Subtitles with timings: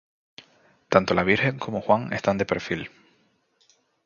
[0.89, 2.89] Tanto la Virgen como Juan están de perfil.